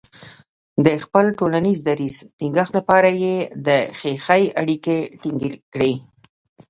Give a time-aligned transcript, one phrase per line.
[0.85, 3.35] د خپل ټولنیز دریځ ټینګښت لپاره یې
[3.67, 3.69] د
[3.99, 5.93] خیښۍ اړیکې ټینګې کړې.